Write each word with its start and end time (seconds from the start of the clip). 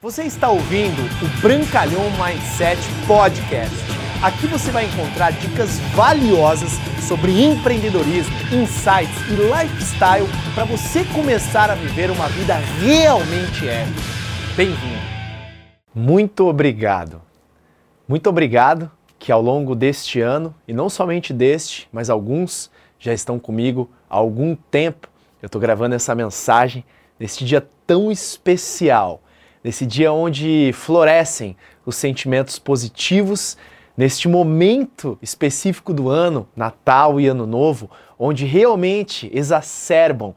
Você 0.00 0.22
está 0.22 0.48
ouvindo 0.48 1.02
o 1.20 1.40
Brancalhão 1.42 2.04
Mindset 2.12 2.80
Podcast. 3.04 3.74
Aqui 4.22 4.46
você 4.46 4.70
vai 4.70 4.84
encontrar 4.84 5.32
dicas 5.32 5.80
valiosas 5.92 6.70
sobre 7.08 7.42
empreendedorismo, 7.42 8.32
insights 8.52 9.18
e 9.28 9.34
lifestyle 9.34 10.28
para 10.54 10.64
você 10.66 11.04
começar 11.06 11.68
a 11.68 11.74
viver 11.74 12.12
uma 12.12 12.28
vida 12.28 12.54
realmente 12.80 13.68
épica. 13.68 14.00
Bem-vindo! 14.56 15.02
Muito 15.92 16.46
obrigado. 16.46 17.20
Muito 18.06 18.30
obrigado 18.30 18.88
que 19.18 19.32
ao 19.32 19.42
longo 19.42 19.74
deste 19.74 20.20
ano, 20.20 20.54
e 20.68 20.72
não 20.72 20.88
somente 20.88 21.32
deste, 21.32 21.88
mas 21.90 22.08
alguns 22.08 22.70
já 23.00 23.12
estão 23.12 23.36
comigo 23.36 23.90
há 24.08 24.14
algum 24.14 24.54
tempo. 24.54 25.08
Eu 25.42 25.46
estou 25.46 25.60
gravando 25.60 25.96
essa 25.96 26.14
mensagem 26.14 26.84
neste 27.18 27.44
dia 27.44 27.68
tão 27.84 28.12
especial 28.12 29.22
nesse 29.68 29.84
dia 29.84 30.10
onde 30.10 30.70
florescem 30.72 31.54
os 31.84 31.94
sentimentos 31.94 32.58
positivos, 32.58 33.54
neste 33.94 34.26
momento 34.26 35.18
específico 35.20 35.92
do 35.92 36.08
ano, 36.08 36.48
Natal 36.56 37.20
e 37.20 37.26
Ano 37.26 37.46
Novo, 37.46 37.90
onde 38.18 38.46
realmente 38.46 39.30
exacerbam 39.30 40.34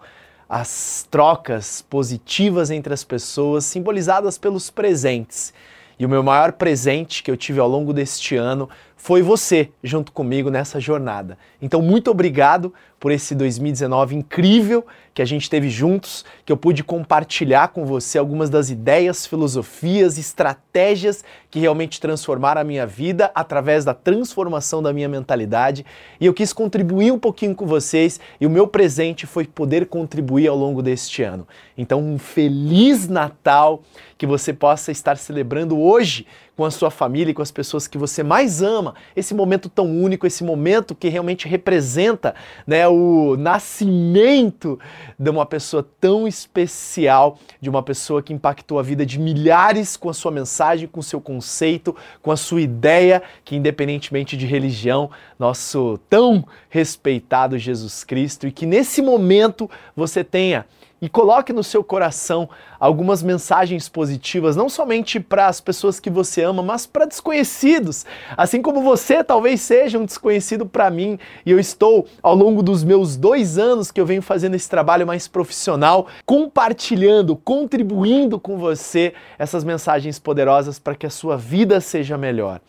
as 0.49 1.07
trocas 1.09 1.81
positivas 1.81 2.69
entre 2.71 2.93
as 2.93 3.05
pessoas, 3.05 3.63
simbolizadas 3.63 4.37
pelos 4.37 4.69
presentes. 4.69 5.53
E 5.97 6.05
o 6.05 6.09
meu 6.09 6.21
maior 6.21 6.51
presente 6.51 7.23
que 7.23 7.31
eu 7.31 7.37
tive 7.37 7.61
ao 7.61 7.69
longo 7.69 7.93
deste 7.93 8.35
ano 8.35 8.67
foi 9.01 9.23
você 9.23 9.71
junto 9.83 10.11
comigo 10.11 10.51
nessa 10.51 10.79
jornada. 10.79 11.35
Então, 11.59 11.81
muito 11.81 12.11
obrigado 12.11 12.71
por 12.99 13.11
esse 13.11 13.33
2019 13.33 14.15
incrível 14.15 14.85
que 15.11 15.23
a 15.23 15.25
gente 15.25 15.49
teve 15.49 15.71
juntos, 15.71 16.23
que 16.45 16.51
eu 16.51 16.55
pude 16.55 16.83
compartilhar 16.83 17.69
com 17.69 17.83
você 17.83 18.19
algumas 18.19 18.47
das 18.47 18.69
ideias, 18.69 19.25
filosofias, 19.25 20.19
estratégias 20.19 21.25
que 21.49 21.59
realmente 21.59 21.99
transformaram 21.99 22.61
a 22.61 22.63
minha 22.63 22.85
vida 22.85 23.31
através 23.33 23.83
da 23.83 23.95
transformação 23.95 24.83
da 24.83 24.93
minha 24.93 25.09
mentalidade. 25.09 25.83
E 26.19 26.27
eu 26.27 26.33
quis 26.33 26.53
contribuir 26.53 27.11
um 27.11 27.17
pouquinho 27.17 27.55
com 27.55 27.65
vocês 27.65 28.19
e 28.39 28.45
o 28.45 28.51
meu 28.51 28.67
presente 28.67 29.25
foi 29.25 29.45
poder 29.45 29.87
contribuir 29.87 30.47
ao 30.47 30.55
longo 30.55 30.83
deste 30.83 31.23
ano. 31.23 31.47
Então, 31.75 31.99
um 31.99 32.19
feliz 32.19 33.07
Natal, 33.07 33.81
que 34.15 34.27
você 34.27 34.53
possa 34.53 34.91
estar 34.91 35.17
celebrando 35.17 35.79
hoje 35.79 36.27
com 36.61 36.65
a 36.65 36.69
sua 36.69 36.91
família 36.91 37.31
e 37.31 37.33
com 37.33 37.41
as 37.41 37.49
pessoas 37.49 37.87
que 37.87 37.97
você 37.97 38.21
mais 38.21 38.61
ama, 38.61 38.93
esse 39.15 39.33
momento 39.33 39.67
tão 39.67 39.87
único, 39.87 40.27
esse 40.27 40.43
momento 40.43 40.93
que 40.93 41.09
realmente 41.09 41.47
representa 41.47 42.35
né, 42.67 42.87
o 42.87 43.35
nascimento 43.35 44.79
de 45.17 45.31
uma 45.31 45.43
pessoa 45.43 45.83
tão 45.99 46.27
especial, 46.27 47.39
de 47.59 47.67
uma 47.67 47.81
pessoa 47.81 48.21
que 48.21 48.31
impactou 48.31 48.77
a 48.77 48.83
vida 48.83 49.03
de 49.03 49.19
milhares 49.19 49.97
com 49.97 50.07
a 50.07 50.13
sua 50.13 50.29
mensagem, 50.29 50.87
com 50.87 50.99
o 50.99 51.03
seu 51.03 51.19
conceito, 51.19 51.95
com 52.21 52.29
a 52.31 52.37
sua 52.37 52.61
ideia, 52.61 53.23
que 53.43 53.55
independentemente 53.55 54.37
de 54.37 54.45
religião, 54.45 55.09
nosso 55.39 55.99
tão 56.11 56.45
respeitado 56.69 57.57
Jesus 57.57 58.03
Cristo, 58.03 58.45
e 58.45 58.51
que 58.51 58.67
nesse 58.67 59.01
momento 59.01 59.67
você 59.95 60.23
tenha 60.23 60.67
e 61.01 61.09
coloque 61.09 61.51
no 61.51 61.63
seu 61.63 61.83
coração 61.83 62.47
algumas 62.79 63.23
mensagens 63.23 63.89
positivas, 63.89 64.55
não 64.55 64.69
somente 64.69 65.19
para 65.19 65.47
as 65.47 65.59
pessoas 65.59 65.99
que 65.99 66.11
você 66.11 66.43
ama, 66.43 66.61
mas 66.61 66.85
para 66.85 67.05
desconhecidos. 67.05 68.05
Assim 68.37 68.61
como 68.61 68.83
você 68.83 69.23
talvez 69.23 69.61
seja 69.61 69.97
um 69.97 70.05
desconhecido 70.05 70.63
para 70.63 70.91
mim, 70.91 71.17
e 71.43 71.49
eu 71.49 71.59
estou, 71.59 72.05
ao 72.21 72.35
longo 72.35 72.61
dos 72.61 72.83
meus 72.83 73.17
dois 73.17 73.57
anos 73.57 73.89
que 73.89 73.99
eu 73.99 74.05
venho 74.05 74.21
fazendo 74.21 74.53
esse 74.53 74.69
trabalho 74.69 75.07
mais 75.07 75.27
profissional, 75.27 76.05
compartilhando, 76.23 77.35
contribuindo 77.35 78.39
com 78.39 78.59
você 78.59 79.13
essas 79.39 79.63
mensagens 79.63 80.19
poderosas 80.19 80.77
para 80.77 80.93
que 80.93 81.07
a 81.07 81.09
sua 81.09 81.35
vida 81.35 81.81
seja 81.81 82.15
melhor. 82.15 82.61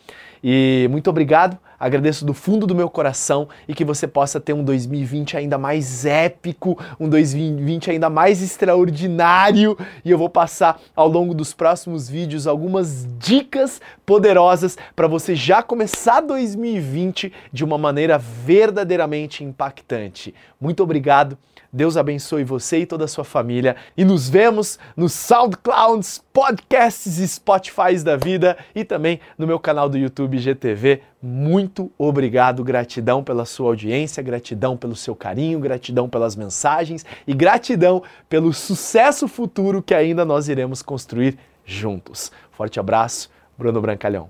E 0.43 0.89
muito 0.91 1.09
obrigado, 1.09 1.57
agradeço 1.79 2.25
do 2.25 2.33
fundo 2.33 2.67
do 2.67 2.75
meu 2.75 2.89
coração 2.89 3.47
e 3.65 3.73
que 3.73 3.85
você 3.85 4.05
possa 4.05 4.41
ter 4.41 4.51
um 4.51 4.61
2020 4.61 5.37
ainda 5.37 5.57
mais 5.57 6.05
épico, 6.05 6.77
um 6.99 7.07
2020 7.07 7.91
ainda 7.91 8.09
mais 8.09 8.41
extraordinário. 8.41 9.77
E 10.03 10.11
eu 10.11 10.17
vou 10.17 10.29
passar 10.29 10.81
ao 10.93 11.07
longo 11.07 11.33
dos 11.33 11.53
próximos 11.53 12.09
vídeos 12.09 12.45
algumas 12.45 13.07
dicas 13.17 13.79
poderosas 14.05 14.77
para 14.93 15.07
você 15.07 15.33
já 15.33 15.63
começar 15.63 16.19
2020 16.19 17.31
de 17.51 17.63
uma 17.63 17.77
maneira 17.77 18.17
verdadeiramente 18.17 19.45
impactante. 19.45 20.35
Muito 20.59 20.83
obrigado. 20.83 21.37
Deus 21.75 21.97
abençoe 21.97 22.43
você 22.43 22.79
e 22.81 22.85
toda 22.85 23.05
a 23.05 23.07
sua 23.07 23.23
família. 23.23 23.75
E 23.97 24.05
nos 24.05 24.29
vemos 24.29 24.77
no 24.95 25.09
SoundClouds, 25.09 26.23
podcasts 26.31 27.17
e 27.17 27.27
Spotify 27.27 27.97
da 28.03 28.15
vida 28.15 28.55
e 28.75 28.85
também 28.85 29.19
no 29.39 29.47
meu 29.47 29.57
canal 29.59 29.89
do 29.89 29.97
YouTube 29.97 30.32
GTV. 30.37 31.01
Muito 31.21 31.91
obrigado, 31.97 32.63
gratidão 32.63 33.23
pela 33.23 33.45
sua 33.45 33.69
audiência, 33.69 34.21
gratidão 34.21 34.75
pelo 34.75 34.95
seu 34.95 35.15
carinho, 35.15 35.59
gratidão 35.59 36.09
pelas 36.09 36.35
mensagens 36.35 37.05
e 37.25 37.33
gratidão 37.33 38.03
pelo 38.29 38.53
sucesso 38.53 39.27
futuro 39.27 39.81
que 39.81 39.93
ainda 39.93 40.25
nós 40.25 40.47
iremos 40.49 40.81
construir 40.81 41.37
juntos. 41.65 42.31
Forte 42.51 42.79
abraço, 42.79 43.29
Bruno 43.57 43.81
Brancalhão. 43.81 44.29